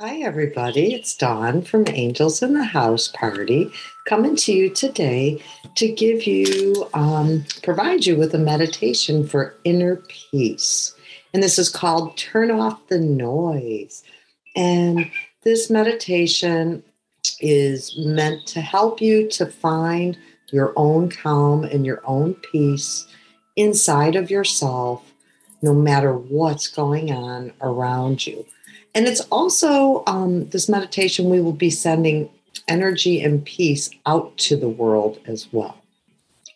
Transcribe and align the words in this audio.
Hi, 0.00 0.22
everybody. 0.22 0.92
It's 0.92 1.16
Dawn 1.16 1.62
from 1.62 1.84
Angels 1.86 2.42
in 2.42 2.54
the 2.54 2.64
House 2.64 3.06
Party 3.06 3.70
coming 4.08 4.34
to 4.34 4.52
you 4.52 4.68
today 4.68 5.40
to 5.76 5.86
give 5.86 6.26
you, 6.26 6.88
um, 6.94 7.44
provide 7.62 8.04
you 8.04 8.16
with 8.16 8.34
a 8.34 8.38
meditation 8.38 9.24
for 9.24 9.54
inner 9.62 10.02
peace. 10.08 10.96
And 11.32 11.40
this 11.44 11.60
is 11.60 11.68
called 11.68 12.16
Turn 12.16 12.50
Off 12.50 12.88
the 12.88 12.98
Noise. 12.98 14.02
And 14.56 15.12
this 15.44 15.70
meditation 15.70 16.82
is 17.38 17.96
meant 17.96 18.48
to 18.48 18.60
help 18.60 19.00
you 19.00 19.28
to 19.28 19.46
find 19.46 20.18
your 20.50 20.72
own 20.74 21.08
calm 21.08 21.62
and 21.62 21.86
your 21.86 22.02
own 22.04 22.34
peace 22.34 23.06
inside 23.54 24.16
of 24.16 24.28
yourself, 24.28 25.08
no 25.62 25.72
matter 25.72 26.12
what's 26.12 26.66
going 26.66 27.12
on 27.12 27.52
around 27.60 28.26
you. 28.26 28.44
And 28.94 29.06
it's 29.06 29.20
also 29.32 30.04
um, 30.06 30.48
this 30.50 30.68
meditation, 30.68 31.28
we 31.28 31.40
will 31.40 31.52
be 31.52 31.70
sending 31.70 32.30
energy 32.68 33.20
and 33.20 33.44
peace 33.44 33.90
out 34.06 34.36
to 34.38 34.56
the 34.56 34.68
world 34.68 35.18
as 35.26 35.48
well. 35.52 35.80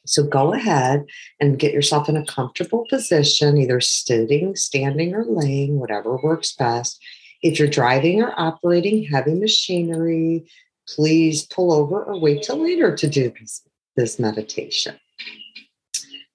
So 0.06 0.22
go 0.22 0.54
ahead 0.54 1.04
and 1.38 1.58
get 1.58 1.74
yourself 1.74 2.08
in 2.08 2.16
a 2.16 2.24
comfortable 2.24 2.86
position, 2.88 3.58
either 3.58 3.80
sitting, 3.80 4.56
standing, 4.56 5.14
or 5.14 5.24
laying, 5.24 5.78
whatever 5.78 6.16
works 6.16 6.54
best. 6.54 6.98
If 7.42 7.58
you're 7.58 7.68
driving 7.68 8.22
or 8.22 8.32
operating 8.38 9.04
heavy 9.04 9.34
machinery, 9.34 10.48
please 10.88 11.44
pull 11.46 11.72
over 11.72 12.02
or 12.02 12.18
wait 12.18 12.42
till 12.42 12.62
later 12.62 12.96
to 12.96 13.06
do 13.06 13.32
this, 13.38 13.62
this 13.96 14.18
meditation. 14.18 14.98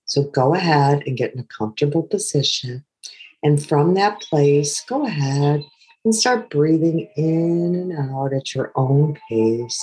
So 0.06 0.24
go 0.24 0.54
ahead 0.54 1.04
and 1.08 1.18
get 1.18 1.34
in 1.34 1.40
a 1.40 1.46
comfortable 1.46 2.04
position. 2.04 2.86
And 3.42 3.66
from 3.66 3.96
that 3.96 4.22
place, 4.22 4.82
go 4.82 5.08
ahead 5.08 5.66
and 6.06 6.14
start 6.16 6.50
breathing 6.50 7.10
in 7.16 7.76
and 7.76 8.12
out 8.12 8.34
at 8.34 8.54
your 8.54 8.72
own 8.76 9.18
pace. 9.30 9.80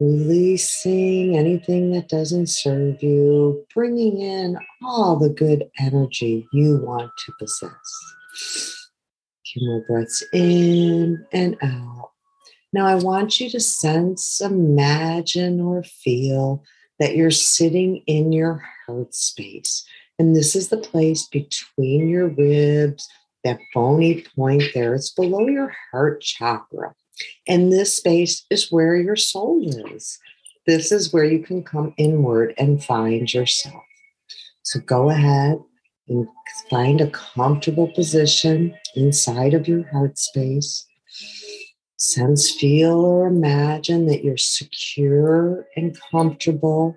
Releasing 0.00 1.36
anything 1.36 1.90
that 1.90 2.08
doesn't 2.08 2.48
serve 2.48 3.02
you, 3.02 3.66
bringing 3.74 4.20
in 4.20 4.56
all 4.84 5.16
the 5.16 5.28
good 5.28 5.68
energy 5.80 6.46
you 6.52 6.76
want 6.76 7.10
to 7.18 7.32
possess. 7.40 8.88
Few 9.44 9.66
more 9.66 9.84
breaths 9.88 10.22
in 10.32 11.26
and 11.32 11.56
out. 11.62 12.10
Now, 12.72 12.86
I 12.86 12.94
want 12.94 13.40
you 13.40 13.50
to 13.50 13.60
sense, 13.60 14.40
imagine, 14.40 15.60
or 15.60 15.82
feel 15.82 16.62
that 17.00 17.16
you're 17.16 17.30
sitting 17.30 18.02
in 18.06 18.30
your 18.30 18.62
heart 18.86 19.14
space. 19.14 19.84
And 20.18 20.36
this 20.36 20.54
is 20.54 20.68
the 20.68 20.76
place 20.76 21.26
between 21.26 22.08
your 22.08 22.28
ribs, 22.28 23.08
that 23.44 23.58
bony 23.74 24.24
point 24.34 24.62
there. 24.74 24.94
It's 24.94 25.10
below 25.10 25.48
your 25.48 25.74
heart 25.90 26.20
chakra. 26.20 26.94
And 27.46 27.72
this 27.72 27.96
space 27.96 28.44
is 28.50 28.70
where 28.70 28.96
your 28.96 29.16
soul 29.16 29.68
is. 29.94 30.18
This 30.66 30.92
is 30.92 31.12
where 31.12 31.24
you 31.24 31.42
can 31.42 31.62
come 31.62 31.94
inward 31.96 32.54
and 32.58 32.82
find 32.84 33.32
yourself. 33.32 33.82
So 34.62 34.80
go 34.80 35.10
ahead 35.10 35.58
and 36.08 36.28
find 36.70 37.00
a 37.00 37.10
comfortable 37.10 37.88
position 37.88 38.74
inside 38.94 39.54
of 39.54 39.66
your 39.66 39.88
heart 39.88 40.18
space. 40.18 40.86
Sense, 41.96 42.50
feel, 42.52 43.04
or 43.04 43.26
imagine 43.26 44.06
that 44.06 44.22
you're 44.22 44.36
secure 44.36 45.66
and 45.76 45.98
comfortable 46.10 46.96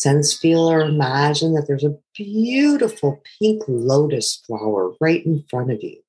sense, 0.00 0.34
feel, 0.34 0.70
or 0.70 0.80
imagine 0.80 1.54
that 1.54 1.66
there's 1.66 1.84
a 1.84 1.96
beautiful 2.14 3.22
pink 3.38 3.62
lotus 3.68 4.42
flower 4.46 4.92
right 5.00 5.24
in 5.24 5.44
front 5.50 5.70
of 5.70 5.82
you. 5.82 6.00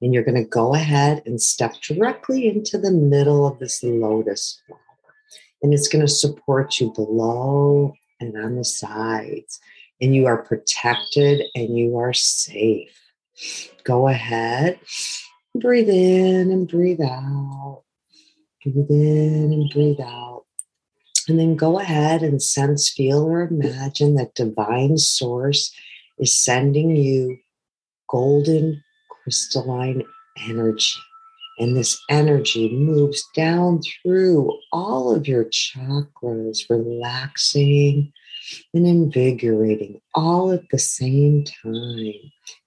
And 0.00 0.14
you're 0.14 0.24
going 0.24 0.42
to 0.42 0.48
go 0.48 0.74
ahead 0.74 1.22
and 1.26 1.42
step 1.42 1.74
directly 1.82 2.46
into 2.46 2.78
the 2.78 2.92
middle 2.92 3.46
of 3.46 3.58
this 3.58 3.82
lotus 3.82 4.62
flower. 4.66 4.78
And 5.62 5.74
it's 5.74 5.88
going 5.88 6.06
to 6.06 6.12
support 6.12 6.78
you 6.78 6.92
below 6.94 7.94
and 8.20 8.36
on 8.36 8.54
the 8.54 8.64
sides. 8.64 9.58
And 10.00 10.14
you 10.14 10.26
are 10.26 10.44
protected 10.44 11.42
and 11.56 11.76
you 11.76 11.96
are 11.98 12.12
safe. 12.12 12.96
Go 13.82 14.08
ahead, 14.08 14.78
breathe 15.54 15.88
in 15.88 16.50
and 16.50 16.68
breathe 16.68 17.00
out. 17.00 17.82
Breathe 18.64 18.90
in 18.90 19.52
and 19.52 19.70
breathe 19.70 20.00
out. 20.00 20.44
And 21.28 21.38
then 21.38 21.56
go 21.56 21.78
ahead 21.78 22.22
and 22.22 22.42
sense, 22.42 22.88
feel, 22.88 23.22
or 23.22 23.42
imagine 23.42 24.14
that 24.14 24.34
divine 24.34 24.96
source 24.96 25.74
is 26.18 26.32
sending 26.32 26.96
you 26.96 27.38
golden 28.08 28.82
crystalline 29.10 30.02
energy. 30.48 30.98
And 31.58 31.76
this 31.76 32.00
energy 32.08 32.72
moves 32.72 33.22
down 33.34 33.80
through 33.82 34.56
all 34.72 35.14
of 35.14 35.26
your 35.26 35.44
chakras, 35.46 36.60
relaxing 36.70 38.12
and 38.72 38.86
invigorating 38.86 40.00
all 40.14 40.52
at 40.52 40.68
the 40.70 40.78
same 40.78 41.44
time. 41.44 42.14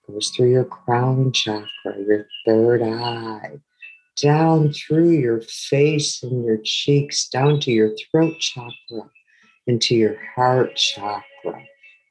Goes 0.08 0.30
through 0.30 0.52
your 0.52 0.66
crown 0.66 1.32
chakra, 1.32 1.98
your 2.06 2.28
third 2.46 2.84
eye, 2.84 3.60
down 4.22 4.72
through 4.72 5.10
your 5.10 5.42
face 5.42 6.22
and 6.24 6.46
your 6.46 6.60
cheeks, 6.64 7.28
down 7.28 7.60
to 7.62 7.72
your 7.72 7.92
throat 8.12 8.38
chakra, 8.40 9.10
into 9.68 9.96
your 9.96 10.18
heart 10.36 10.76
chakra, 10.76 11.64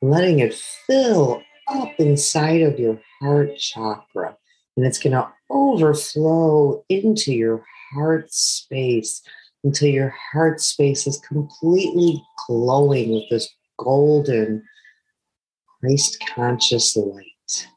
letting 0.03 0.41
it 0.41 0.55
fill 0.87 1.43
up 1.69 1.93
inside 1.99 2.63
of 2.63 2.79
your 2.79 3.01
heart 3.21 3.57
chakra. 3.57 4.37
And 4.77 4.87
it's 4.87 4.99
going 4.99 5.13
to 5.13 5.29
overflow 5.51 6.85
into 6.89 7.33
your 7.33 7.65
heart 7.93 8.33
space 8.33 9.23
until 9.63 9.89
your 9.89 10.15
heart 10.33 10.61
space 10.61 11.07
is 11.07 11.19
completely 11.19 12.23
glowing 12.47 13.13
with 13.13 13.25
this 13.31 13.49
golden 13.79 14.65
Christ 15.81 16.23
conscious 16.35 16.97
light. 16.97 17.69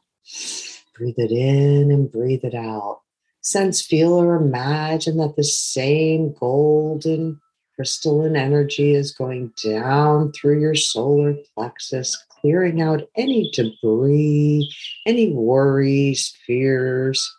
Breathe 0.96 1.18
it 1.18 1.32
in 1.32 1.90
and 1.90 2.10
breathe 2.10 2.44
it 2.44 2.54
out 2.54 3.03
sense, 3.44 3.82
feel, 3.82 4.14
or 4.14 4.36
imagine 4.36 5.18
that 5.18 5.36
the 5.36 5.44
same 5.44 6.32
golden 6.32 7.40
crystalline 7.76 8.36
energy 8.36 8.94
is 8.94 9.12
going 9.12 9.52
down 9.62 10.32
through 10.32 10.60
your 10.60 10.74
solar 10.74 11.34
plexus, 11.54 12.16
clearing 12.28 12.80
out 12.80 13.08
any 13.16 13.50
debris, 13.52 14.70
any 15.06 15.32
worries, 15.32 16.36
fears, 16.46 17.32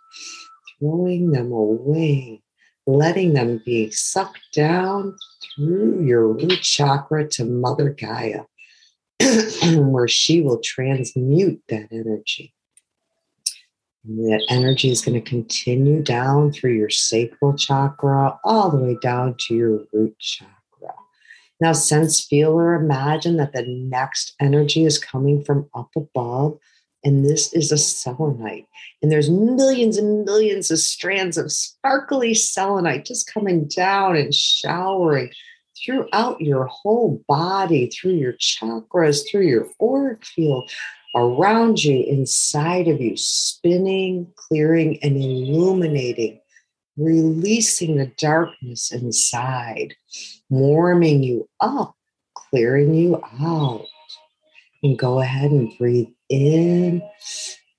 throwing 0.79 1.31
them 1.31 1.51
away, 1.51 2.41
letting 2.85 3.33
them 3.33 3.61
be 3.65 3.89
sucked 3.91 4.39
down 4.53 5.15
through 5.55 6.03
your 6.05 6.27
root 6.27 6.61
chakra 6.61 7.27
to 7.29 7.45
Mother 7.45 7.89
Gaia, 7.89 8.41
where 9.77 10.07
she 10.07 10.41
will 10.41 10.59
transmute 10.59 11.61
that 11.69 11.87
energy. 11.91 12.54
And 14.07 14.19
that 14.31 14.45
energy 14.49 14.91
is 14.91 15.01
going 15.01 15.21
to 15.21 15.29
continue 15.29 16.01
down 16.01 16.51
through 16.51 16.73
your 16.73 16.89
sacral 16.89 17.55
chakra, 17.55 18.39
all 18.43 18.69
the 18.69 18.77
way 18.77 18.97
down 19.01 19.35
to 19.47 19.55
your 19.55 19.83
root 19.91 20.17
chakra. 20.19 20.93
Now, 21.59 21.73
sense, 21.73 22.23
feel, 22.23 22.51
or 22.51 22.75
imagine 22.75 23.37
that 23.37 23.53
the 23.53 23.65
next 23.65 24.35
energy 24.39 24.85
is 24.85 24.99
coming 24.99 25.43
from 25.43 25.69
up 25.73 25.89
above. 25.95 26.57
And 27.03 27.23
this 27.23 27.53
is 27.53 27.71
a 27.71 27.77
selenite. 27.77 28.67
And 29.01 29.11
there's 29.11 29.29
millions 29.29 29.97
and 29.97 30.25
millions 30.25 30.71
of 30.71 30.79
strands 30.79 31.37
of 31.37 31.51
sparkly 31.51 32.33
selenite 32.33 33.05
just 33.05 33.31
coming 33.31 33.67
down 33.67 34.15
and 34.15 34.33
showering 34.33 35.31
throughout 35.83 36.41
your 36.41 36.65
whole 36.65 37.23
body, 37.27 37.87
through 37.89 38.13
your 38.13 38.33
chakras, 38.33 39.21
through 39.29 39.45
your 39.45 39.67
auric 39.81 40.25
field, 40.25 40.69
around 41.15 41.83
you, 41.83 42.03
inside 42.03 42.87
of 42.87 42.99
you, 42.99 43.15
spinning, 43.15 44.31
clearing, 44.35 44.99
and 45.01 45.15
illuminating, 45.15 46.39
releasing 46.97 47.95
the 47.95 48.11
darkness 48.17 48.91
inside, 48.91 49.95
warming 50.49 51.23
you 51.23 51.49
up, 51.61 51.95
clearing 52.35 52.93
you 52.93 53.21
out. 53.41 53.85
And 54.83 54.99
go 54.99 55.19
ahead 55.19 55.51
and 55.51 55.75
breathe 55.79 56.09
in 56.29 57.01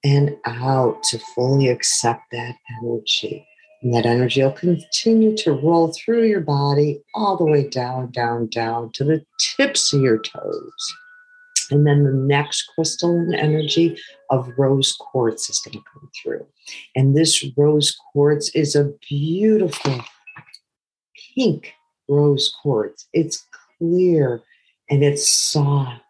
and 0.03 0.37
out 0.45 1.03
to 1.05 1.19
fully 1.35 1.69
accept 1.69 2.23
that 2.33 2.57
energy. 2.83 3.47
And 3.83 3.95
that 3.95 4.07
energy 4.07 4.43
will 4.43 4.53
continue 4.53 5.37
to 5.37 5.53
roll 5.53 5.93
through 5.93 6.25
your 6.25 6.41
body 6.41 7.03
all 7.15 7.37
the 7.37 7.45
way 7.45 7.69
down, 7.69 8.11
down, 8.11 8.49
down 8.49 8.91
to 8.95 9.05
the 9.05 9.25
tips 9.39 9.93
of 9.93 10.01
your 10.01 10.19
toes. 10.19 10.97
And 11.71 11.87
then 11.87 12.05
the 12.05 12.13
next 12.13 12.71
crystalline 12.75 13.35
energy 13.35 13.99
of 14.31 14.53
rose 14.57 14.93
quartz 14.99 15.51
is 15.51 15.61
going 15.61 15.79
to 15.79 15.91
come 15.93 16.11
through. 16.23 16.47
And 16.95 17.17
this 17.17 17.45
rose 17.57 17.97
quartz 18.13 18.51
is 18.55 18.75
a 18.75 18.93
beautiful 19.09 20.01
pink 21.35 21.73
rose 22.09 22.55
quartz. 22.63 23.09
It's 23.13 23.45
clear 23.79 24.43
and 24.91 25.03
it's 25.03 25.29
soft 25.29 26.03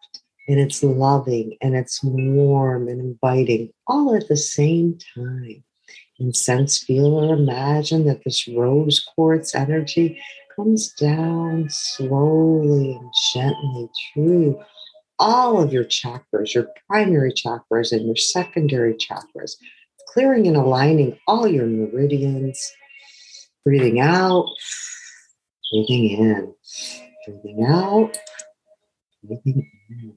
and 0.47 0.59
it's 0.59 0.83
loving 0.83 1.57
and 1.61 1.75
it's 1.75 2.03
warm 2.03 2.87
and 2.87 3.01
inviting 3.01 3.71
all 3.87 4.15
at 4.15 4.27
the 4.27 4.37
same 4.37 4.97
time. 5.15 5.63
And 6.19 6.35
sense, 6.35 6.79
feel, 6.79 7.13
or 7.13 7.35
imagine 7.35 8.05
that 8.07 8.23
this 8.23 8.47
rose 8.47 8.99
quartz 9.15 9.53
energy 9.53 10.19
comes 10.55 10.91
down 10.93 11.67
slowly 11.69 12.93
and 12.93 13.11
gently 13.33 13.89
through 14.13 14.59
all 15.19 15.61
of 15.61 15.73
your 15.73 15.85
chakras, 15.85 16.53
your 16.53 16.67
primary 16.87 17.31
chakras 17.31 17.91
and 17.91 18.05
your 18.05 18.15
secondary 18.15 18.95
chakras, 18.95 19.53
clearing 20.09 20.47
and 20.47 20.57
aligning 20.57 21.17
all 21.27 21.47
your 21.47 21.65
meridians. 21.65 22.73
Breathing 23.65 23.99
out, 23.99 24.47
breathing 25.71 26.09
in, 26.11 26.53
breathing 27.25 27.65
out, 27.67 28.17
breathing 29.23 29.69
in. 29.89 30.13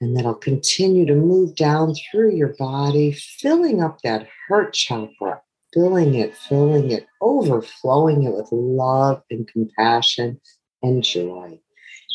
And 0.00 0.16
that'll 0.16 0.34
continue 0.34 1.04
to 1.06 1.14
move 1.16 1.56
down 1.56 1.94
through 1.94 2.36
your 2.36 2.54
body, 2.56 3.12
filling 3.12 3.82
up 3.82 4.00
that 4.02 4.28
heart 4.46 4.74
chakra, 4.74 5.40
filling 5.72 6.14
it, 6.14 6.36
filling 6.36 6.92
it, 6.92 7.06
overflowing 7.20 8.22
it 8.22 8.32
with 8.32 8.48
love 8.52 9.22
and 9.28 9.48
compassion 9.48 10.40
and 10.82 11.02
joy. 11.02 11.58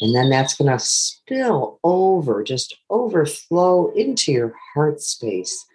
And 0.02 0.16
then 0.16 0.30
that's 0.30 0.56
going 0.56 0.72
to 0.72 0.80
spill 0.80 1.80
over, 1.84 2.44
just 2.44 2.78
overflow 2.90 3.92
into 3.94 4.32
your 4.32 4.54
heart 4.74 5.02
space. 5.02 5.66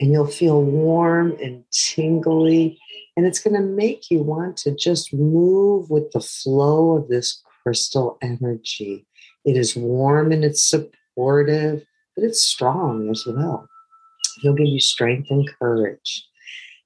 And 0.00 0.12
you'll 0.12 0.26
feel 0.26 0.62
warm 0.62 1.36
and 1.42 1.64
tingly. 1.70 2.78
And 3.16 3.26
it's 3.26 3.38
going 3.40 3.54
to 3.54 3.66
make 3.66 4.10
you 4.10 4.22
want 4.22 4.56
to 4.58 4.74
just 4.74 5.12
move 5.12 5.90
with 5.90 6.10
the 6.12 6.20
flow 6.20 6.96
of 6.96 7.08
this 7.08 7.42
crystal 7.62 8.18
energy. 8.22 9.06
It 9.44 9.56
is 9.56 9.76
warm 9.76 10.32
and 10.32 10.44
it's 10.44 10.62
supportive, 10.62 11.84
but 12.14 12.24
it's 12.24 12.42
strong 12.42 13.10
as 13.10 13.24
well. 13.26 13.68
It'll 14.42 14.54
give 14.54 14.66
you 14.66 14.80
strength 14.80 15.30
and 15.30 15.48
courage. 15.58 16.26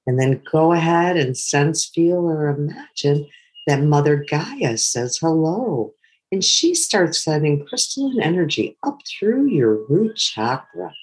And 0.07 0.19
then 0.19 0.41
go 0.51 0.71
ahead 0.73 1.17
and 1.17 1.37
sense, 1.37 1.85
feel, 1.85 2.29
or 2.29 2.49
imagine 2.49 3.27
that 3.67 3.83
Mother 3.83 4.25
Gaia 4.27 4.77
says 4.77 5.17
hello. 5.17 5.93
And 6.31 6.43
she 6.43 6.73
starts 6.73 7.23
sending 7.23 7.65
crystalline 7.65 8.21
energy 8.21 8.77
up 8.83 8.99
through 9.07 9.47
your 9.47 9.85
root 9.87 10.15
chakra. 10.15 10.93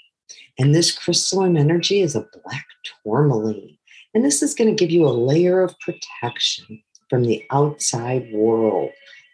And 0.58 0.74
this 0.74 0.96
crystalline 0.96 1.56
energy 1.56 2.00
is 2.00 2.14
a 2.14 2.26
black 2.42 2.66
tourmaline. 3.04 3.76
And 4.14 4.24
this 4.24 4.42
is 4.42 4.54
going 4.54 4.74
to 4.74 4.78
give 4.78 4.90
you 4.90 5.06
a 5.06 5.10
layer 5.10 5.60
of 5.60 5.78
protection 5.80 6.82
from 7.10 7.24
the 7.24 7.44
outside 7.50 8.32
world 8.32 8.90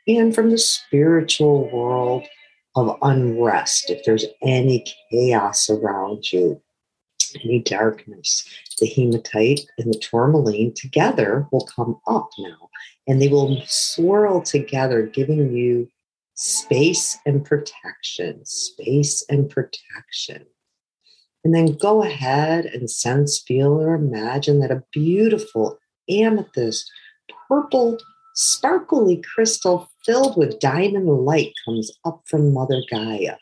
and 0.07 0.35
from 0.35 0.51
the 0.51 0.59
spiritual 0.59 1.71
world 1.71 2.25
of 2.77 2.99
unrest. 3.03 3.89
If 3.89 4.05
there's 4.05 4.27
any 4.43 4.85
chaos 5.11 5.71
around 5.71 6.33
you, 6.33 6.61
any 7.43 7.61
darkness, 7.61 8.49
the 8.79 8.87
hematite 8.87 9.67
and 9.79 9.93
the 9.93 9.99
tourmaline 9.99 10.73
together 10.75 11.47
will 11.53 11.67
come 11.67 12.01
up 12.07 12.29
now 12.39 12.69
and 13.07 13.21
they 13.21 13.29
will 13.29 13.63
swirl 13.67 14.41
together, 14.41 15.03
giving 15.03 15.53
you 15.53 15.89
space 16.35 17.19
and 17.27 17.45
protection, 17.45 18.45
space 18.45 19.25
and 19.29 19.49
protection. 19.49 20.47
And 21.45 21.55
then 21.55 21.77
go 21.77 22.03
ahead 22.03 22.65
and 22.67 22.91
sense, 22.91 23.43
feel, 23.47 23.81
or 23.81 23.95
imagine 23.95 24.61
that 24.61 24.71
a 24.71 24.83
beautiful 24.93 25.79
amethyst, 26.09 26.91
purple, 27.49 27.99
sparkly 28.35 29.23
crystal 29.23 29.91
filled 30.05 30.37
with 30.37 30.59
diamond 30.59 31.09
light 31.09 31.53
comes 31.65 31.93
up 32.05 32.23
from 32.27 32.53
Mother 32.53 32.83
Gaia. 32.91 33.37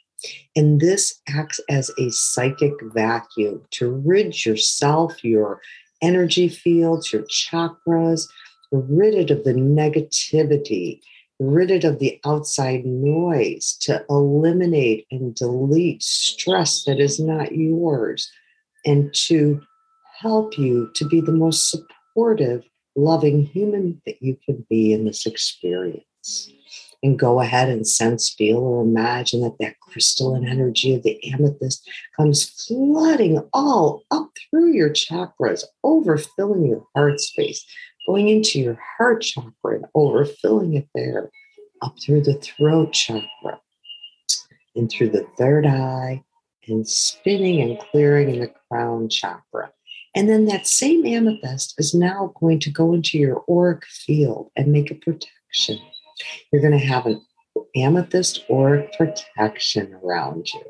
And 0.54 0.80
this 0.80 1.20
acts 1.28 1.60
as 1.68 1.90
a 1.98 2.10
psychic 2.10 2.72
vacuum 2.82 3.62
to 3.72 3.90
rid 3.90 4.44
yourself, 4.44 5.22
your 5.24 5.60
energy 6.02 6.48
fields, 6.48 7.12
your 7.12 7.22
chakras, 7.22 8.28
rid 8.70 9.14
it 9.14 9.30
of 9.30 9.44
the 9.44 9.52
negativity, 9.52 11.00
rid 11.38 11.70
it 11.70 11.84
of 11.84 11.98
the 11.98 12.20
outside 12.24 12.84
noise, 12.84 13.76
to 13.82 14.04
eliminate 14.08 15.06
and 15.10 15.34
delete 15.34 16.02
stress 16.02 16.84
that 16.84 17.00
is 17.00 17.18
not 17.20 17.52
yours, 17.52 18.30
and 18.84 19.12
to 19.14 19.60
help 20.18 20.56
you 20.58 20.90
to 20.94 21.06
be 21.06 21.20
the 21.20 21.32
most 21.32 21.70
supportive, 21.70 22.62
loving 22.96 23.44
human 23.46 24.00
that 24.06 24.20
you 24.20 24.36
can 24.46 24.64
be 24.68 24.92
in 24.92 25.04
this 25.04 25.26
experience 25.26 26.52
and 27.02 27.18
go 27.18 27.40
ahead 27.40 27.68
and 27.68 27.86
sense, 27.86 28.30
feel, 28.30 28.58
or 28.58 28.82
imagine 28.82 29.40
that 29.42 29.58
that 29.58 29.80
crystalline 29.80 30.46
energy 30.46 30.94
of 30.94 31.02
the 31.02 31.32
amethyst 31.32 31.88
comes 32.16 32.44
flooding 32.44 33.42
all 33.52 34.04
up 34.10 34.30
through 34.50 34.72
your 34.72 34.90
chakras, 34.90 35.64
overfilling 35.84 36.68
your 36.68 36.84
heart 36.94 37.20
space, 37.20 37.64
going 38.06 38.28
into 38.28 38.60
your 38.60 38.78
heart 38.96 39.22
chakra 39.22 39.76
and 39.76 39.86
overfilling 39.96 40.76
it 40.76 40.88
there, 40.94 41.30
up 41.82 41.96
through 42.00 42.22
the 42.22 42.34
throat 42.34 42.92
chakra 42.92 43.60
and 44.76 44.90
through 44.90 45.10
the 45.10 45.26
third 45.36 45.66
eye, 45.66 46.22
and 46.68 46.88
spinning 46.88 47.60
and 47.60 47.78
clearing 47.78 48.30
in 48.30 48.40
the 48.40 48.52
crown 48.70 49.08
chakra. 49.08 49.70
And 50.14 50.28
then 50.28 50.44
that 50.46 50.66
same 50.66 51.04
amethyst 51.04 51.74
is 51.78 51.94
now 51.94 52.32
going 52.38 52.60
to 52.60 52.70
go 52.70 52.92
into 52.92 53.18
your 53.18 53.42
auric 53.50 53.84
field 53.86 54.50
and 54.56 54.68
make 54.68 54.90
a 54.90 54.94
protection 54.94 55.80
you're 56.52 56.62
going 56.62 56.78
to 56.78 56.86
have 56.86 57.06
an 57.06 57.20
amethyst 57.76 58.44
or 58.48 58.88
protection 58.96 59.94
around 60.02 60.52
you. 60.52 60.64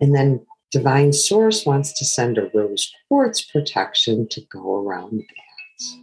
And 0.00 0.14
then 0.14 0.44
Divine 0.72 1.12
Source 1.12 1.64
wants 1.64 1.92
to 1.94 2.04
send 2.04 2.38
a 2.38 2.50
rose 2.52 2.92
quartz 3.08 3.42
protection 3.42 4.28
to 4.28 4.40
go 4.52 4.76
around 4.76 5.18
that. 5.18 5.96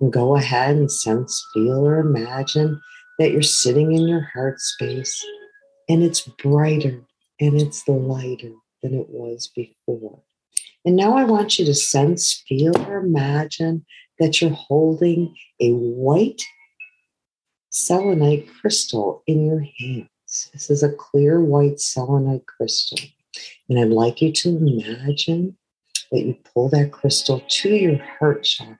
And 0.00 0.12
go 0.12 0.36
ahead 0.36 0.76
and 0.76 0.90
sense, 0.90 1.44
feel, 1.52 1.86
or 1.86 1.98
imagine 1.98 2.80
that 3.18 3.32
you're 3.32 3.42
sitting 3.42 3.92
in 3.92 4.06
your 4.06 4.28
heart 4.32 4.60
space 4.60 5.24
and 5.88 6.02
it's 6.02 6.20
brighter 6.20 7.02
and 7.40 7.60
it's 7.60 7.86
lighter 7.88 8.52
than 8.82 8.94
it 8.94 9.08
was 9.08 9.50
before. 9.54 10.22
And 10.84 10.96
now 10.96 11.16
I 11.16 11.24
want 11.24 11.58
you 11.58 11.64
to 11.66 11.74
sense, 11.74 12.42
feel, 12.48 12.76
or 12.88 12.98
imagine 12.98 13.84
that 14.20 14.40
you're 14.40 14.50
holding 14.50 15.34
a 15.60 15.72
white 15.72 16.42
selenite 17.86 18.48
crystal 18.60 19.22
in 19.26 19.46
your 19.46 19.64
hands. 19.78 20.50
This 20.52 20.70
is 20.70 20.82
a 20.82 20.92
clear 20.92 21.40
white 21.40 21.80
selenite 21.80 22.46
crystal. 22.46 22.98
And 23.68 23.78
I'd 23.78 23.88
like 23.88 24.20
you 24.20 24.32
to 24.32 24.56
imagine 24.56 25.56
that 26.10 26.20
you 26.20 26.36
pull 26.52 26.68
that 26.70 26.92
crystal 26.92 27.42
to 27.46 27.68
your 27.68 27.98
heart 28.18 28.44
chakra. 28.44 28.76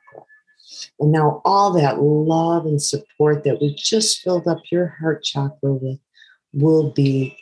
And 1.01 1.13
now 1.13 1.41
all 1.45 1.73
that 1.73 2.01
love 2.01 2.67
and 2.67 2.81
support 2.81 3.45
that 3.45 3.61
we 3.61 3.75
just 3.75 4.21
filled 4.21 4.47
up 4.47 4.59
your 4.71 4.89
heart 5.01 5.23
chakra 5.25 5.73
with 5.73 5.99
will 6.53 6.91
be 6.91 7.37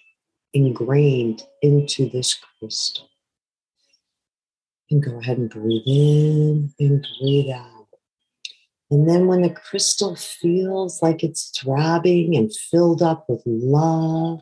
ingrained 0.53 1.43
into 1.63 2.09
this 2.09 2.39
crystal. 2.59 3.09
And 4.91 5.03
go 5.03 5.19
ahead 5.19 5.39
and 5.39 5.51
breathe 5.51 5.83
in 5.87 6.73
and 6.79 7.07
breathe 7.21 7.51
out. 7.51 7.76
And 8.91 9.09
then 9.09 9.27
when 9.27 9.43
the 9.43 9.51
crystal 9.51 10.15
feels 10.15 11.03
like 11.03 11.25
it's 11.25 11.51
throbbing 11.59 12.37
and 12.37 12.55
filled 12.55 13.03
up 13.03 13.27
with 13.29 13.43
love 13.45 14.41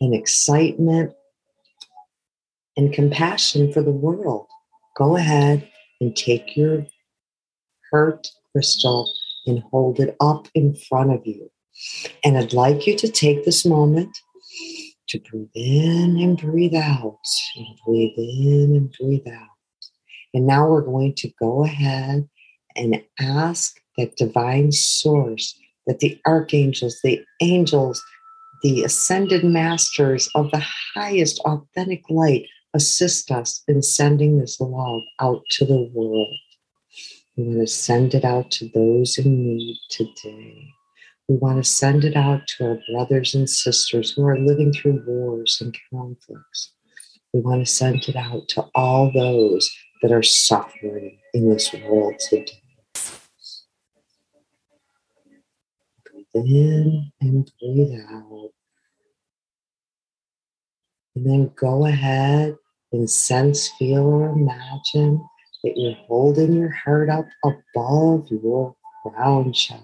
and 0.00 0.14
excitement 0.14 1.12
and 2.76 2.92
compassion 2.92 3.72
for 3.72 3.82
the 3.82 3.90
world, 3.90 4.46
go 4.96 5.16
ahead 5.16 5.68
and 6.00 6.16
take 6.16 6.56
your 6.56 6.86
hurt 7.90 8.28
crystal 8.52 9.12
and 9.46 9.62
hold 9.70 9.98
it 9.98 10.16
up 10.20 10.46
in 10.54 10.74
front 10.74 11.12
of 11.12 11.26
you. 11.26 11.50
And 12.24 12.38
I'd 12.38 12.52
like 12.52 12.86
you 12.86 12.96
to 12.96 13.08
take 13.08 13.44
this 13.44 13.66
moment 13.66 14.16
to 15.08 15.18
breathe 15.18 15.48
in 15.54 16.18
and 16.20 16.38
breathe 16.38 16.74
out, 16.74 17.18
and 17.56 17.66
breathe 17.84 18.16
in 18.16 18.76
and 18.76 18.94
breathe 18.98 19.26
out. 19.26 19.48
And 20.32 20.46
now 20.46 20.68
we're 20.68 20.82
going 20.82 21.14
to 21.16 21.30
go 21.40 21.64
ahead 21.64 22.28
and 22.76 23.02
ask 23.20 23.80
that 23.98 24.16
divine 24.16 24.72
source, 24.72 25.58
that 25.86 26.00
the 26.00 26.20
archangels, 26.26 26.98
the 27.02 27.22
angels, 27.40 28.02
the 28.62 28.84
ascended 28.84 29.44
masters 29.44 30.28
of 30.34 30.50
the 30.50 30.64
highest 30.94 31.40
authentic 31.40 32.02
light 32.08 32.46
assist 32.74 33.30
us 33.30 33.62
in 33.68 33.82
sending 33.82 34.38
this 34.38 34.60
love 34.60 35.02
out 35.20 35.42
to 35.50 35.64
the 35.64 35.90
world. 35.92 36.34
We 37.36 37.44
want 37.44 37.60
to 37.60 37.66
send 37.66 38.14
it 38.14 38.24
out 38.24 38.50
to 38.52 38.68
those 38.74 39.18
in 39.18 39.42
need 39.42 39.78
today. 39.90 40.68
We 41.28 41.36
want 41.36 41.62
to 41.62 41.68
send 41.68 42.04
it 42.04 42.16
out 42.16 42.46
to 42.46 42.64
our 42.64 42.78
brothers 42.92 43.34
and 43.34 43.48
sisters 43.48 44.12
who 44.12 44.26
are 44.26 44.38
living 44.38 44.72
through 44.72 45.02
wars 45.06 45.58
and 45.60 45.76
conflicts. 45.90 46.72
We 47.32 47.40
want 47.40 47.66
to 47.66 47.72
send 47.72 48.08
it 48.08 48.16
out 48.16 48.48
to 48.48 48.66
all 48.74 49.10
those 49.12 49.70
that 50.02 50.12
are 50.12 50.22
suffering 50.22 51.18
in 51.32 51.48
this 51.48 51.72
world 51.72 52.18
today. 52.28 52.61
In 56.34 57.12
and 57.20 57.50
breathe 57.60 58.00
out. 58.10 58.50
And 61.14 61.26
then 61.26 61.52
go 61.56 61.86
ahead 61.86 62.56
and 62.92 63.10
sense, 63.10 63.68
feel, 63.78 64.04
or 64.04 64.30
imagine 64.30 65.22
that 65.62 65.76
you're 65.76 65.96
holding 66.06 66.54
your 66.54 66.70
heart 66.70 67.08
up 67.08 67.26
above 67.44 68.28
your 68.30 68.74
crown 69.02 69.52
chakra. 69.52 69.82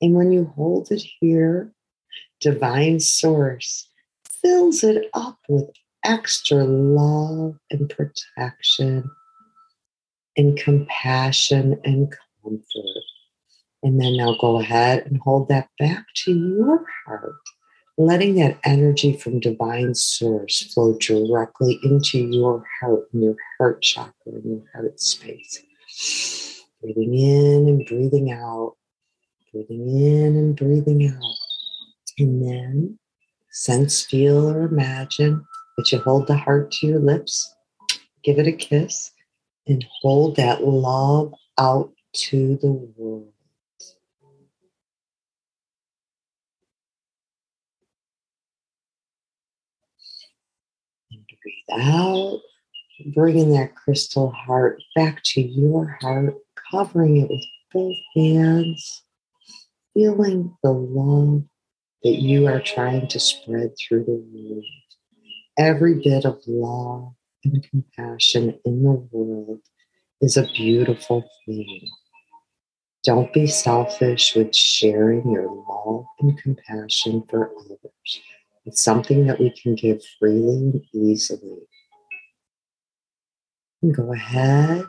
And 0.00 0.14
when 0.14 0.32
you 0.32 0.52
hold 0.56 0.90
it 0.90 1.02
here, 1.20 1.72
divine 2.40 3.00
source 3.00 3.88
fills 4.42 4.84
it 4.84 5.06
up 5.14 5.38
with 5.48 5.70
extra 6.04 6.64
love 6.64 7.58
and 7.70 7.90
protection 7.90 9.10
and 10.36 10.56
compassion 10.58 11.80
and 11.84 12.14
comfort. 12.42 13.15
And 13.82 14.00
then 14.00 14.16
now 14.16 14.36
go 14.40 14.58
ahead 14.58 15.06
and 15.06 15.20
hold 15.22 15.48
that 15.48 15.68
back 15.78 16.06
to 16.24 16.32
your 16.32 16.84
heart, 17.04 17.34
letting 17.98 18.34
that 18.36 18.58
energy 18.64 19.16
from 19.16 19.40
divine 19.40 19.94
source 19.94 20.72
flow 20.72 20.96
directly 20.98 21.78
into 21.82 22.18
your 22.18 22.64
heart 22.80 23.08
and 23.12 23.22
your 23.22 23.36
heart 23.58 23.82
chakra 23.82 24.12
and 24.26 24.44
your 24.44 24.62
heart 24.74 24.98
space. 25.00 25.62
Breathing 26.82 27.14
in 27.14 27.68
and 27.68 27.86
breathing 27.86 28.32
out, 28.32 28.76
breathing 29.52 29.88
in 29.88 30.36
and 30.36 30.56
breathing 30.56 31.08
out. 31.08 31.36
And 32.18 32.42
then 32.42 32.98
sense, 33.50 34.04
feel, 34.04 34.50
or 34.50 34.62
imagine 34.62 35.44
that 35.76 35.92
you 35.92 35.98
hold 35.98 36.26
the 36.26 36.36
heart 36.36 36.70
to 36.72 36.86
your 36.86 36.98
lips, 36.98 37.54
give 38.22 38.38
it 38.38 38.46
a 38.46 38.52
kiss, 38.52 39.12
and 39.66 39.84
hold 40.00 40.36
that 40.36 40.64
love 40.64 41.32
out 41.58 41.92
to 42.14 42.56
the 42.56 42.70
world. 42.70 43.32
And 51.16 51.24
breathe 51.42 51.82
out, 51.82 52.40
bringing 53.14 53.52
that 53.52 53.74
crystal 53.74 54.30
heart 54.30 54.82
back 54.94 55.22
to 55.24 55.40
your 55.40 55.96
heart, 56.00 56.34
covering 56.70 57.16
it 57.18 57.30
with 57.30 57.44
both 57.72 57.96
hands, 58.14 59.02
feeling 59.94 60.56
the 60.62 60.72
love 60.72 61.44
that 62.02 62.20
you 62.20 62.46
are 62.46 62.60
trying 62.60 63.08
to 63.08 63.18
spread 63.18 63.74
through 63.78 64.04
the 64.04 64.24
world. 64.32 64.64
Every 65.58 65.94
bit 66.02 66.26
of 66.26 66.42
love 66.46 67.14
and 67.44 67.66
compassion 67.70 68.58
in 68.64 68.82
the 68.82 69.08
world 69.10 69.60
is 70.20 70.36
a 70.36 70.46
beautiful 70.54 71.24
thing. 71.46 71.88
Don't 73.04 73.32
be 73.32 73.46
selfish 73.46 74.34
with 74.34 74.54
sharing 74.54 75.30
your 75.30 75.46
love 75.46 76.04
and 76.20 76.36
compassion 76.36 77.24
for 77.30 77.52
others. 77.58 78.20
It's 78.66 78.82
something 78.82 79.26
that 79.28 79.38
we 79.38 79.50
can 79.50 79.74
give 79.76 80.02
freely 80.18 80.56
and 80.56 80.82
easily. 80.92 81.68
And 83.82 83.94
go 83.94 84.12
ahead, 84.12 84.86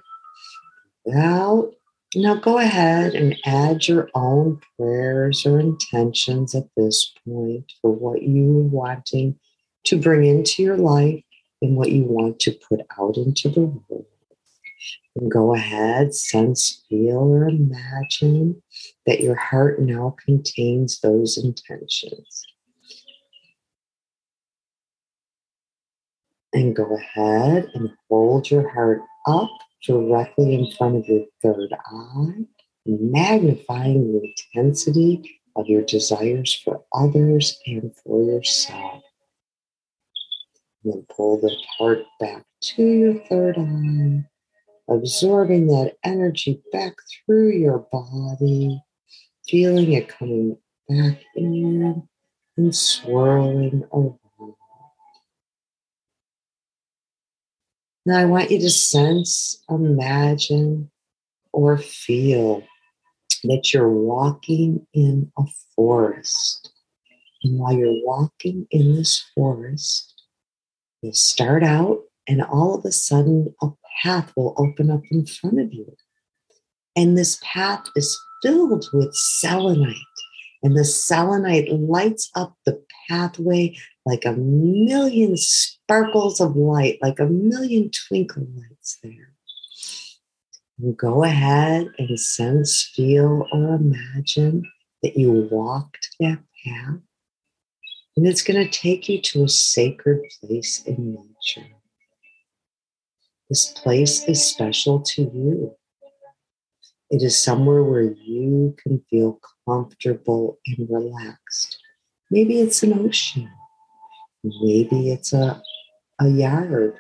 out. 1.16 1.74
Now 2.16 2.36
go 2.36 2.58
ahead 2.58 3.14
and 3.14 3.36
add 3.46 3.88
your 3.88 4.10
own 4.16 4.60
prayers 4.78 5.46
or 5.46 5.60
intentions 5.60 6.56
at 6.56 6.68
this 6.76 7.14
point 7.28 7.72
for 7.82 7.92
what 7.92 8.24
you 8.24 8.60
are 8.60 8.64
wanting 8.64 9.38
to 9.86 10.00
bring 10.00 10.26
into 10.26 10.64
your 10.64 10.78
life 10.78 11.24
and 11.62 11.76
what 11.76 11.92
you 11.92 12.04
want 12.04 12.40
to 12.40 12.58
put 12.70 12.82
out 13.00 13.18
into 13.18 13.50
the 13.50 13.62
world. 13.62 14.06
And 15.16 15.32
go 15.32 15.54
ahead, 15.54 16.14
sense, 16.14 16.84
feel, 16.88 17.20
or 17.20 17.50
imagine 17.50 18.62
that 19.06 19.22
your 19.22 19.36
heart 19.36 19.82
now 19.82 20.16
contains 20.24 21.00
those 21.00 21.38
intentions. 21.38 22.46
And 26.58 26.76
go 26.76 26.98
ahead 26.98 27.70
and 27.76 27.92
hold 28.10 28.50
your 28.50 28.68
heart 28.68 29.04
up 29.28 29.52
directly 29.86 30.56
in 30.56 30.72
front 30.72 30.96
of 30.96 31.08
your 31.08 31.24
third 31.44 31.72
eye, 31.72 32.34
magnifying 32.88 34.12
the 34.12 34.34
intensity 34.56 35.40
of 35.56 35.68
your 35.68 35.84
desires 35.84 36.60
for 36.66 36.84
others 36.96 37.60
and 37.68 37.96
for 38.04 38.24
yourself. 38.24 39.04
And 40.84 40.94
then 40.94 41.06
pull 41.16 41.40
the 41.40 41.56
heart 41.78 42.02
back 42.20 42.44
to 42.60 42.84
your 42.84 43.20
third 43.26 43.60
eye, 43.60 44.26
absorbing 44.90 45.68
that 45.68 45.98
energy 46.04 46.60
back 46.74 46.96
through 47.28 47.52
your 47.52 47.86
body, 47.92 48.82
feeling 49.48 49.94
it 49.94 50.08
coming 50.08 50.58
back 50.90 51.20
in 51.36 52.02
and 52.58 52.76
swirling 52.76 53.84
around. 53.94 54.18
Now, 58.08 58.18
I 58.18 58.26
want 58.26 58.52
you 58.52 58.60
to 58.60 58.70
sense, 58.70 59.62
imagine, 59.70 60.90
or 61.52 61.78
feel 61.78 62.64
that 63.44 63.74
you're 63.74 63.92
walking 63.92 64.88
in 64.94 65.32
a 65.38 65.44
forest. 65.76 66.72
And 67.44 67.60
while 67.60 67.74
you're 67.74 68.04
walking 68.06 68.66
in 68.72 68.96
this 68.96 69.24
forest, 69.36 70.18
You'll 71.02 71.14
start 71.14 71.64
out, 71.64 72.00
and 72.28 72.42
all 72.42 72.76
of 72.76 72.84
a 72.84 72.92
sudden, 72.92 73.54
a 73.62 73.68
path 74.02 74.34
will 74.36 74.56
open 74.58 74.90
up 74.90 75.02
in 75.12 75.26
front 75.26 75.60
of 75.60 75.72
you. 75.72 75.96
And 76.96 77.16
this 77.16 77.40
path 77.44 77.86
is 77.96 78.20
filled 78.42 78.88
with 78.94 79.14
selenite. 79.14 79.96
And 80.64 80.76
the 80.76 80.86
selenite 80.86 81.72
lights 81.72 82.32
up 82.36 82.56
the 82.66 82.84
pathway 83.08 83.78
like 84.08 84.26
a 84.26 84.34
million 84.34 85.36
sparkles 85.36 86.40
of 86.40 86.56
light, 86.56 86.98
like 87.02 87.20
a 87.20 87.26
million 87.26 87.92
twinkle 88.08 88.48
lights 88.56 88.98
there. 89.04 89.34
And 90.80 90.96
go 90.96 91.24
ahead 91.24 91.90
and 92.00 92.20
sense, 92.20 92.92
feel, 92.96 93.46
or 93.52 93.76
imagine 93.76 94.64
that 95.04 95.18
you 95.18 95.48
walked 95.52 96.10
that 96.20 96.40
path 96.64 97.00
and 98.18 98.26
it's 98.26 98.42
going 98.42 98.58
to 98.64 98.72
take 98.72 99.08
you 99.08 99.22
to 99.22 99.44
a 99.44 99.50
sacred 99.50 100.22
place 100.42 100.82
in 100.86 101.14
nature. 101.14 101.68
This 103.48 103.68
place 103.68 104.24
is 104.24 104.44
special 104.44 105.02
to 105.02 105.22
you. 105.22 105.76
It 107.12 107.22
is 107.22 107.38
somewhere 107.38 107.84
where 107.84 108.12
you 108.12 108.76
can 108.82 109.04
feel 109.10 109.40
comfortable 109.66 110.58
and 110.66 110.90
relaxed. 110.90 111.78
Maybe 112.32 112.60
it's 112.60 112.82
an 112.82 112.94
ocean. 112.94 113.52
Maybe 114.62 115.12
it's 115.12 115.34
a, 115.34 115.62
a 116.20 116.28
yard. 116.28 116.96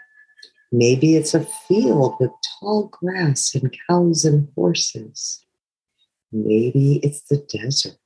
Maybe 0.71 1.15
it's 1.15 1.33
a 1.33 1.45
field 1.67 2.15
with 2.19 2.31
tall 2.59 2.87
grass 2.87 3.55
and 3.55 3.75
cows 3.89 4.25
and 4.25 4.49
horses. 4.55 5.45
Maybe 6.31 6.99
it's 7.03 7.21
the 7.23 7.37
desert 7.37 7.97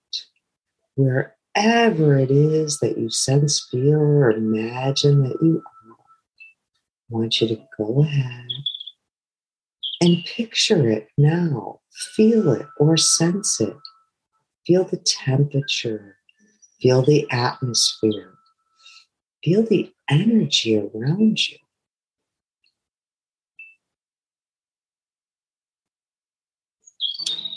where 0.96 1.36
whatever 1.56 2.18
it 2.18 2.32
is 2.32 2.80
that 2.80 2.98
you 2.98 3.10
sense, 3.10 3.68
feel, 3.72 4.00
or 4.00 4.32
imagine 4.32 5.24
that 5.24 5.38
you 5.42 5.62
are, 5.66 5.94
I 5.94 6.04
want 7.10 7.42
you 7.42 7.48
to 7.50 7.62
go 7.78 8.04
ahead 8.04 8.48
and 10.00 10.26
picture 10.26 10.90
it 10.90 11.10
now. 11.18 11.80
Feel 12.16 12.52
it 12.54 12.66
or 12.80 12.98
sense 12.98 13.60
it. 13.60 13.76
Feel 14.66 14.86
the 14.86 14.98
temperature. 14.98 16.18
Feel 16.82 17.04
the 17.04 17.30
atmosphere. 17.32 18.31
Feel 19.44 19.64
the 19.64 19.92
energy 20.10 20.78
around 20.78 21.50
you. 21.50 21.58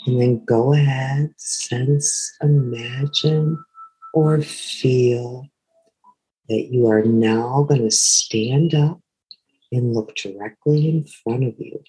And 0.07 0.21
then 0.21 0.45
go 0.45 0.73
ahead, 0.73 1.33
sense, 1.37 2.35
imagine, 2.41 3.63
or 4.13 4.41
feel 4.41 5.47
that 6.47 6.67
you 6.71 6.87
are 6.87 7.03
now 7.03 7.65
going 7.67 7.81
to 7.81 7.91
stand 7.91 8.75
up 8.75 8.99
and 9.71 9.93
look 9.93 10.15
directly 10.15 10.89
in 10.89 11.05
front 11.05 11.43
of 11.43 11.55
you. 11.57 11.83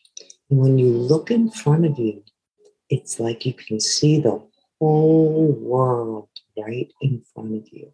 And 0.50 0.58
when 0.60 0.78
you 0.78 0.88
look 0.88 1.30
in 1.30 1.50
front 1.50 1.84
of 1.84 1.98
you, 1.98 2.22
it's 2.88 3.20
like 3.20 3.44
you 3.44 3.52
can 3.52 3.80
see 3.80 4.20
the 4.20 4.42
whole 4.78 5.52
world 5.52 6.28
right 6.56 6.90
in 7.00 7.22
front 7.34 7.54
of 7.54 7.68
you. 7.70 7.92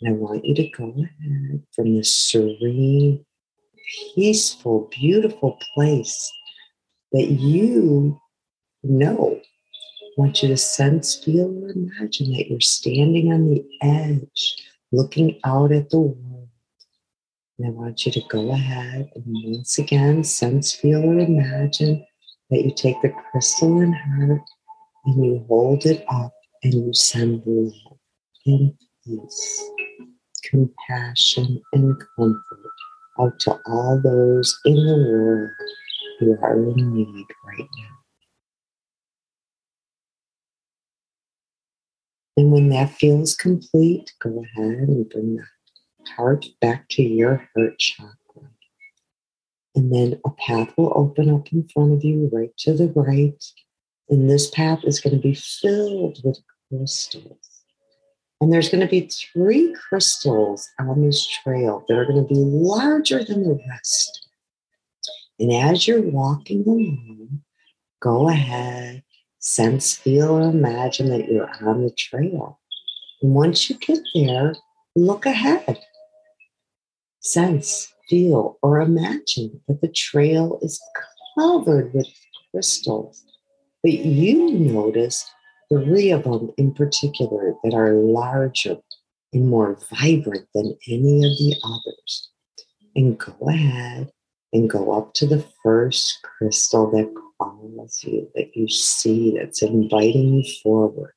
And 0.00 0.08
I 0.08 0.12
want 0.12 0.44
you 0.44 0.54
to 0.54 0.68
go 0.70 0.88
ahead 0.88 1.62
from 1.74 1.94
this 1.94 2.30
serene, 2.30 3.24
peaceful, 4.14 4.88
beautiful 4.90 5.58
place 5.74 6.32
that 7.12 7.26
you 7.30 8.18
know 8.82 9.40
I 9.40 10.06
want 10.16 10.42
you 10.42 10.48
to 10.48 10.56
sense, 10.56 11.16
feel, 11.16 11.46
or 11.64 11.70
imagine 11.70 12.32
that 12.32 12.48
you're 12.48 12.60
standing 12.60 13.32
on 13.32 13.50
the 13.50 13.64
edge, 13.82 14.56
looking 14.92 15.38
out 15.44 15.72
at 15.72 15.90
the 15.90 15.98
world. 15.98 16.48
And 17.58 17.68
I 17.68 17.70
want 17.70 18.06
you 18.06 18.12
to 18.12 18.22
go 18.28 18.50
ahead 18.52 19.10
and 19.14 19.24
once 19.26 19.78
again 19.78 20.24
sense, 20.24 20.72
feel, 20.72 21.04
or 21.04 21.18
imagine 21.18 22.04
that 22.50 22.62
you 22.64 22.72
take 22.74 23.00
the 23.02 23.12
crystalline 23.30 23.92
heart 23.92 24.40
and 25.04 25.24
you 25.24 25.44
hold 25.48 25.84
it 25.86 26.04
up 26.08 26.32
and 26.62 26.74
you 26.74 26.94
send 26.94 27.42
love 27.46 27.98
and 28.46 28.74
peace, 29.04 29.70
compassion, 30.42 31.62
and 31.72 31.96
comfort 32.16 32.72
out 33.20 33.38
to 33.40 33.58
all 33.66 34.00
those 34.02 34.58
in 34.64 34.74
the 34.74 34.96
world 34.96 35.50
who 36.18 36.36
are 36.42 36.54
in 36.54 36.94
need 36.94 37.26
right 37.46 37.68
now. 37.78 37.96
And 42.36 42.52
when 42.52 42.68
that 42.70 42.90
feels 42.90 43.34
complete, 43.34 44.12
go 44.20 44.42
ahead 44.56 44.88
and 44.88 45.08
bring 45.10 45.36
the 45.36 45.44
heart 46.16 46.46
back 46.60 46.88
to 46.90 47.02
your 47.02 47.48
heart 47.54 47.78
chakra. 47.78 48.48
And 49.74 49.92
then 49.94 50.20
a 50.24 50.30
path 50.30 50.72
will 50.76 50.92
open 50.96 51.30
up 51.30 51.52
in 51.52 51.68
front 51.68 51.92
of 51.92 52.04
you, 52.04 52.30
right 52.32 52.56
to 52.58 52.72
the 52.72 52.88
right. 52.88 53.44
And 54.08 54.28
this 54.28 54.50
path 54.50 54.80
is 54.84 55.00
going 55.00 55.16
to 55.16 55.22
be 55.22 55.34
filled 55.34 56.18
with 56.24 56.38
crystals. 56.68 57.49
And 58.40 58.52
there's 58.52 58.70
going 58.70 58.80
to 58.80 58.86
be 58.86 59.10
three 59.32 59.74
crystals 59.74 60.68
on 60.78 61.02
this 61.02 61.26
trail 61.26 61.84
that 61.86 61.96
are 61.96 62.06
going 62.06 62.26
to 62.26 62.34
be 62.34 62.40
larger 62.40 63.22
than 63.22 63.44
the 63.44 63.58
rest. 63.68 64.28
And 65.38 65.52
as 65.52 65.86
you're 65.86 66.02
walking 66.02 66.64
along, 66.66 67.42
go 68.00 68.28
ahead, 68.28 69.02
sense, 69.38 69.94
feel, 69.96 70.30
or 70.30 70.42
imagine 70.42 71.10
that 71.10 71.30
you're 71.30 71.50
on 71.62 71.82
the 71.82 71.90
trail. 71.90 72.58
And 73.22 73.34
once 73.34 73.68
you 73.68 73.76
get 73.76 74.00
there, 74.14 74.54
look 74.96 75.26
ahead. 75.26 75.78
Sense, 77.20 77.92
feel, 78.08 78.58
or 78.62 78.80
imagine 78.80 79.60
that 79.68 79.82
the 79.82 79.88
trail 79.88 80.58
is 80.62 80.80
covered 81.38 81.92
with 81.92 82.06
crystals. 82.50 83.22
But 83.82 83.92
you 83.92 84.50
notice 84.52 85.30
three 85.72 86.10
of 86.10 86.24
them 86.24 86.50
in 86.56 86.74
particular 86.74 87.54
that 87.62 87.74
are 87.74 87.92
larger 87.92 88.76
and 89.32 89.48
more 89.48 89.78
vibrant 89.90 90.48
than 90.54 90.76
any 90.88 91.18
of 91.18 91.38
the 91.38 91.54
others. 91.64 92.30
And 92.96 93.18
go 93.18 93.36
ahead 93.48 94.10
and 94.52 94.68
go 94.68 94.92
up 94.92 95.14
to 95.14 95.26
the 95.26 95.44
first 95.62 96.18
crystal 96.22 96.90
that 96.90 97.14
calls 97.38 98.02
you, 98.02 98.28
that 98.34 98.54
you 98.56 98.68
see, 98.68 99.36
that's 99.36 99.62
inviting 99.62 100.34
you 100.34 100.52
forward. 100.62 101.14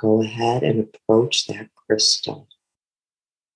Go 0.00 0.22
ahead 0.22 0.62
and 0.62 0.88
approach 0.94 1.46
that 1.46 1.68
crystal. 1.74 2.48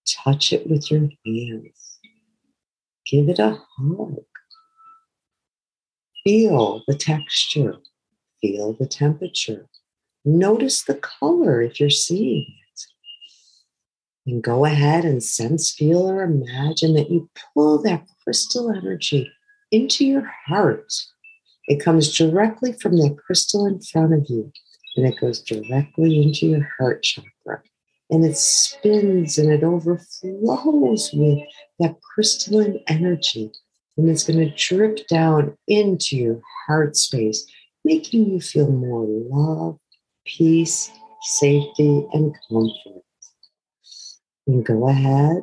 Touch 0.07 0.53
it 0.53 0.69
with 0.69 0.91
your 0.91 1.09
hands. 1.27 1.99
Give 3.07 3.29
it 3.29 3.39
a 3.39 3.59
hug. 3.77 4.25
Feel 6.23 6.83
the 6.87 6.95
texture. 6.95 7.77
Feel 8.41 8.75
the 8.75 8.87
temperature. 8.87 9.67
Notice 10.25 10.85
the 10.85 10.95
color 10.95 11.61
if 11.61 11.79
you're 11.79 11.91
seeing 11.91 12.47
it. 12.49 12.81
And 14.27 14.43
go 14.43 14.65
ahead 14.65 15.05
and 15.05 15.23
sense, 15.23 15.73
feel, 15.73 16.09
or 16.09 16.23
imagine 16.23 16.95
that 16.95 17.11
you 17.11 17.29
pull 17.53 17.83
that 17.83 18.07
crystal 18.23 18.71
energy 18.71 19.31
into 19.71 20.07
your 20.07 20.31
heart. 20.47 20.93
It 21.67 21.83
comes 21.83 22.17
directly 22.17 22.73
from 22.73 22.97
that 22.99 23.17
crystal 23.19 23.67
in 23.67 23.81
front 23.81 24.15
of 24.15 24.27
you 24.29 24.51
and 24.97 25.07
it 25.07 25.21
goes 25.21 25.41
directly 25.41 26.23
into 26.23 26.47
your 26.47 26.69
heart 26.79 27.03
chakra. 27.03 27.63
And 28.11 28.25
it 28.25 28.37
spins 28.37 29.39
and 29.39 29.51
it 29.51 29.65
overflows 29.65 31.11
with 31.13 31.39
that 31.81 31.97
crystalline 32.01 32.81
energy. 32.87 33.51
And 33.97 34.09
it's 34.11 34.25
going 34.25 34.39
to 34.39 34.55
drip 34.55 35.07
down 35.09 35.57
into 35.67 36.17
your 36.17 36.41
heart 36.67 36.97
space, 36.97 37.47
making 37.85 38.27
you 38.31 38.41
feel 38.41 38.71
more 38.71 39.07
love, 39.09 39.79
peace, 40.25 40.91
safety, 41.23 42.07
and 42.13 42.35
comfort. 42.49 43.03
And 44.47 44.65
go 44.65 44.89
ahead, 44.89 45.43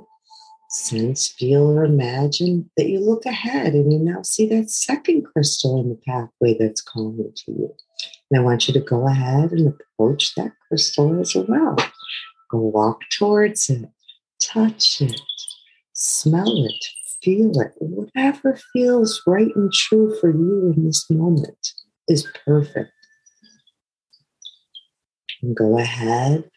sense, 0.70 1.28
feel, 1.28 1.70
or 1.70 1.84
imagine 1.84 2.70
that 2.78 2.88
you 2.88 3.00
look 3.00 3.26
ahead 3.26 3.74
and 3.74 3.92
you 3.92 4.00
now 4.00 4.22
see 4.22 4.48
that 4.48 4.70
second 4.70 5.24
crystal 5.26 5.80
in 5.80 5.90
the 5.90 6.00
pathway 6.08 6.56
that's 6.58 6.82
calling 6.82 7.32
to 7.36 7.52
you. 7.52 7.76
And 8.30 8.40
I 8.40 8.44
want 8.44 8.68
you 8.68 8.74
to 8.76 8.80
go 8.80 9.08
ahead 9.08 9.52
and 9.52 9.74
approach 9.74 10.36
that 10.36 10.54
crystal 10.68 11.20
as 11.20 11.36
well. 11.36 11.76
Go 12.50 12.60
walk 12.60 13.02
towards 13.18 13.70
it, 13.70 13.90
touch 14.42 15.02
it, 15.02 15.20
smell 15.94 16.66
it, 16.66 16.86
feel 17.22 17.60
it. 17.60 17.74
Whatever 17.80 18.60
feels 18.74 19.22
right 19.26 19.50
and 19.56 19.72
true 19.74 20.16
for 20.20 20.32
you 20.32 20.74
in 20.76 20.86
this 20.86 21.10
moment 21.10 21.74
is 22.08 22.28
perfect 22.46 22.92
can 25.42 25.54
go 25.54 25.78
ahead 25.78 26.50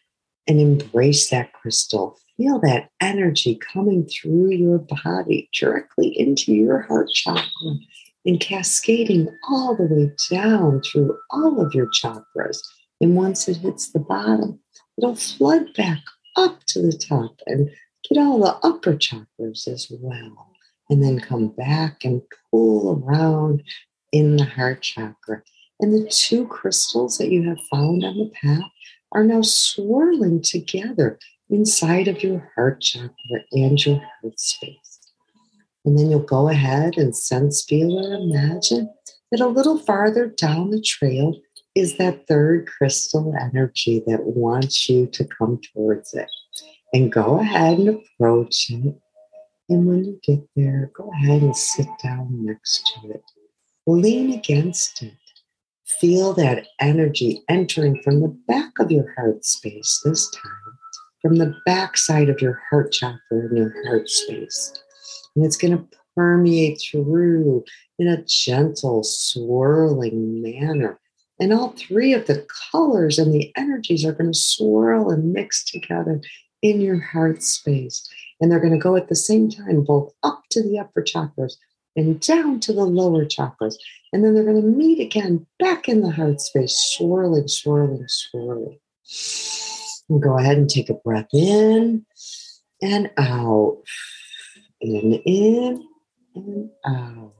and 0.47 0.59
embrace 0.61 1.29
that 1.29 1.51
crystal. 1.53 2.17
Feel 2.37 2.59
that 2.61 2.89
energy 3.01 3.59
coming 3.73 4.07
through 4.07 4.51
your 4.51 4.79
body 4.79 5.49
directly 5.53 6.07
into 6.17 6.53
your 6.53 6.81
heart 6.81 7.09
chakra 7.09 7.77
and 8.25 8.39
cascading 8.39 9.27
all 9.49 9.75
the 9.75 9.83
way 9.83 10.11
down 10.29 10.81
through 10.81 11.17
all 11.31 11.65
of 11.65 11.73
your 11.73 11.87
chakras. 11.87 12.57
And 13.01 13.15
once 13.15 13.47
it 13.47 13.57
hits 13.57 13.91
the 13.91 13.99
bottom, 13.99 14.59
it'll 14.97 15.15
flood 15.15 15.73
back 15.75 15.99
up 16.35 16.63
to 16.67 16.81
the 16.81 16.91
top 16.91 17.35
and 17.45 17.69
get 18.09 18.19
all 18.19 18.39
the 18.39 18.67
upper 18.67 18.93
chakras 18.93 19.67
as 19.67 19.91
well. 19.99 20.51
And 20.89 21.03
then 21.03 21.19
come 21.19 21.47
back 21.47 22.03
and 22.03 22.21
pull 22.51 23.03
around 23.03 23.63
in 24.11 24.37
the 24.37 24.45
heart 24.45 24.81
chakra. 24.81 25.41
And 25.79 25.93
the 25.93 26.09
two 26.09 26.47
crystals 26.47 27.17
that 27.17 27.31
you 27.31 27.43
have 27.49 27.59
found 27.71 28.03
on 28.03 28.17
the 28.17 28.31
path 28.41 28.71
are 29.15 29.23
now 29.23 29.41
swirling 29.41 30.41
together 30.41 31.17
inside 31.49 32.09
of 32.09 32.21
your 32.21 32.51
heart 32.53 32.81
chakra 32.81 33.09
and 33.53 33.83
your 33.83 34.01
heart 34.21 34.37
space. 34.39 34.99
And 35.85 35.97
then 35.97 36.11
you'll 36.11 36.19
go 36.19 36.49
ahead 36.49 36.97
and 36.97 37.15
sense, 37.15 37.63
feel, 37.63 37.97
or 37.97 38.13
imagine 38.15 38.93
that 39.31 39.39
a 39.39 39.47
little 39.47 39.79
farther 39.79 40.27
down 40.27 40.71
the 40.71 40.81
trail 40.81 41.39
is 41.75 41.97
that 41.97 42.27
third 42.27 42.67
crystal 42.67 43.33
energy 43.39 44.03
that 44.05 44.23
wants 44.23 44.89
you 44.89 45.07
to 45.07 45.23
come 45.25 45.61
towards 45.73 46.13
it. 46.13 46.29
And 46.93 47.11
go 47.11 47.39
ahead 47.39 47.77
and 47.79 47.89
approach 47.89 48.69
it. 48.69 48.95
And 49.69 49.85
when 49.87 50.03
you 50.03 50.19
get 50.23 50.47
there, 50.55 50.91
go 50.93 51.09
ahead 51.11 51.41
and 51.41 51.55
sit 51.55 51.87
down 52.03 52.45
next 52.45 52.91
to 53.01 53.11
it. 53.11 53.23
Lean 53.87 54.33
against 54.33 55.03
it 55.03 55.13
Feel 55.85 56.33
that 56.33 56.67
energy 56.79 57.43
entering 57.47 58.01
from 58.01 58.21
the 58.21 58.35
back 58.47 58.79
of 58.79 58.91
your 58.91 59.13
heart 59.15 59.45
space 59.45 60.01
this 60.03 60.29
time, 60.31 60.79
from 61.21 61.35
the 61.35 61.55
back 61.65 61.95
side 61.95 62.27
of 62.27 62.41
your 62.41 62.59
heart 62.69 62.91
chakra 62.91 63.19
and 63.31 63.55
your 63.55 63.73
heart 63.85 64.09
space. 64.09 64.73
And 65.35 65.45
it's 65.45 65.57
going 65.57 65.77
to 65.77 65.87
permeate 66.15 66.81
through 66.81 67.63
in 67.99 68.07
a 68.07 68.23
gentle, 68.23 69.03
swirling 69.03 70.41
manner. 70.41 70.99
And 71.39 71.53
all 71.53 71.69
three 71.77 72.13
of 72.13 72.25
the 72.25 72.47
colors 72.71 73.19
and 73.19 73.33
the 73.33 73.51
energies 73.55 74.05
are 74.05 74.13
going 74.13 74.31
to 74.31 74.37
swirl 74.37 75.11
and 75.11 75.33
mix 75.33 75.63
together 75.63 76.21
in 76.61 76.81
your 76.81 76.99
heart 76.99 77.43
space. 77.43 78.09
And 78.41 78.51
they're 78.51 78.59
going 78.59 78.73
to 78.73 78.79
go 78.79 78.95
at 78.95 79.07
the 79.07 79.15
same 79.15 79.49
time, 79.49 79.83
both 79.83 80.13
up 80.23 80.41
to 80.51 80.63
the 80.63 80.79
upper 80.79 81.03
chakras 81.03 81.53
and 81.95 82.19
down 82.19 82.59
to 82.61 82.73
the 82.73 82.85
lower 82.85 83.25
chakras. 83.25 83.75
And 84.11 84.23
then 84.23 84.33
they're 84.33 84.43
going 84.43 84.61
to 84.61 84.67
meet 84.67 84.99
again 84.99 85.45
back 85.59 85.87
in 85.87 86.01
the 86.01 86.11
heart 86.11 86.41
space, 86.41 86.77
swirling, 86.97 87.47
swirling, 87.47 88.05
swirling. 88.07 88.79
And 90.09 90.21
go 90.21 90.37
ahead 90.37 90.57
and 90.57 90.69
take 90.69 90.89
a 90.89 90.93
breath 90.93 91.27
in 91.33 92.05
and 92.81 93.11
out. 93.17 93.81
And 94.81 95.21
in 95.25 95.87
and 96.35 96.69
out. 96.85 97.33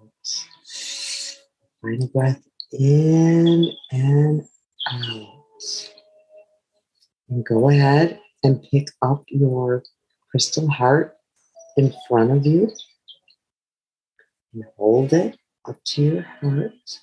Final 1.82 2.08
breath 2.08 2.42
in 2.72 3.72
and 3.92 4.42
out. 4.92 5.90
And 7.30 7.46
go 7.46 7.70
ahead 7.70 8.20
and 8.44 8.64
pick 8.72 8.88
up 9.02 9.24
your 9.28 9.84
crystal 10.30 10.70
heart 10.70 11.16
in 11.78 11.94
front 12.08 12.32
of 12.32 12.46
you 12.46 12.72
and 14.56 14.64
hold 14.78 15.14
it 15.14 15.38
up 15.68 15.78
to 15.84 16.02
your 16.02 16.22
heart. 16.42 17.00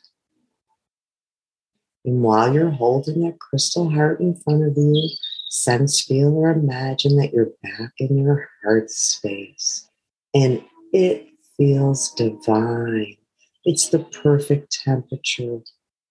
And 2.05 2.23
while 2.23 2.53
you're 2.53 2.71
holding 2.71 3.23
that 3.23 3.39
crystal 3.39 3.89
heart 3.89 4.21
in 4.21 4.35
front 4.35 4.65
of 4.65 4.77
you, 4.77 5.09
sense, 5.51 6.03
feel, 6.03 6.35
or 6.35 6.51
imagine 6.51 7.17
that 7.19 7.33
you're 7.33 7.51
back 7.63 7.93
in 7.99 8.19
your 8.25 8.49
heart 8.65 8.91
space. 8.91 9.89
And 10.35 10.65
it 10.93 11.29
feels 11.57 12.13
divine. 12.15 13.17
It's 13.65 13.91
the 13.91 14.01
perfect 14.01 14.81
temperature. 14.85 15.59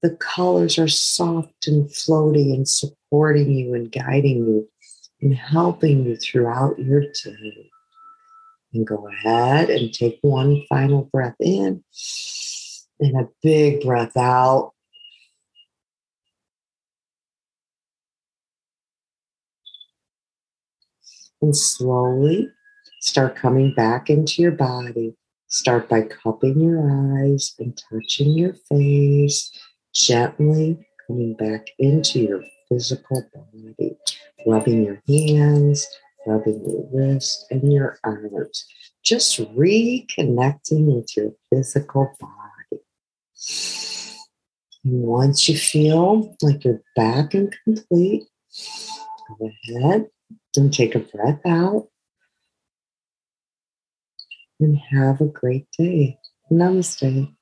The 0.03 0.11
colors 0.11 0.77
are 0.77 0.87
soft 0.87 1.67
and 1.67 1.89
floaty 1.89 2.53
and 2.53 2.67
supporting 2.67 3.51
you 3.51 3.73
and 3.73 3.91
guiding 3.91 4.45
you 4.45 4.69
and 5.21 5.35
helping 5.35 6.05
you 6.05 6.15
throughout 6.15 6.79
your 6.79 7.01
day. 7.01 7.70
And 8.73 8.87
go 8.87 9.07
ahead 9.07 9.69
and 9.69 9.93
take 9.93 10.19
one 10.21 10.63
final 10.69 11.09
breath 11.11 11.35
in 11.39 11.83
and 12.99 13.19
a 13.19 13.27
big 13.43 13.81
breath 13.81 14.15
out. 14.15 14.73
And 21.41 21.55
slowly 21.55 22.49
start 23.01 23.35
coming 23.35 23.73
back 23.73 24.09
into 24.09 24.41
your 24.41 24.51
body. 24.51 25.15
Start 25.47 25.89
by 25.89 26.03
cupping 26.03 26.61
your 26.61 26.79
eyes 26.79 27.55
and 27.59 27.77
touching 27.91 28.37
your 28.37 28.53
face, 28.69 29.51
gently 29.93 30.77
coming 31.07 31.33
back 31.33 31.67
into 31.77 32.19
your 32.19 32.43
physical 32.69 33.25
body, 33.33 33.97
rubbing 34.45 34.85
your 34.85 35.01
hands, 35.09 35.85
rubbing 36.25 36.63
your 36.67 36.87
wrists 36.91 37.45
and 37.49 37.71
your 37.71 37.99
arms, 38.03 38.65
just 39.03 39.39
reconnecting 39.55 40.95
with 40.95 41.15
your 41.15 41.31
physical 41.49 42.13
body. 42.19 42.83
And 44.83 45.03
once 45.03 45.47
you 45.47 45.57
feel 45.57 46.35
like 46.41 46.63
you're 46.63 46.81
back 46.95 47.33
and 47.33 47.55
complete, 47.63 48.23
go 49.27 49.49
ahead 49.67 50.07
and 50.55 50.73
take 50.73 50.95
a 50.95 50.99
breath 50.99 51.41
out 51.45 51.87
and 54.59 54.77
have 54.77 55.21
a 55.21 55.25
great 55.25 55.67
day. 55.77 56.17
Namaste. 56.51 57.33